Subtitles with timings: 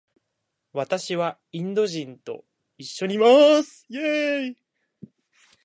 [0.73, 2.43] 私はインド人と
[2.79, 3.25] 一緒にいま
[3.61, 3.85] す。